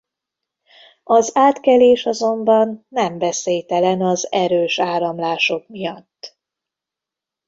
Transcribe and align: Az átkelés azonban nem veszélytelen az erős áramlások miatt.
Az 1.03 1.31
átkelés 1.35 2.05
azonban 2.05 2.85
nem 2.89 3.17
veszélytelen 3.17 4.01
az 4.01 4.31
erős 4.31 4.79
áramlások 4.79 5.67
miatt. 5.67 6.37